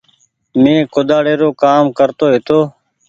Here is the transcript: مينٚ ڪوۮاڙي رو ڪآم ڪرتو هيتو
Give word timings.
مينٚ 0.61 0.89
ڪوۮاڙي 0.93 1.33
رو 1.41 1.49
ڪآم 1.61 1.83
ڪرتو 1.97 2.25
هيتو 2.33 2.59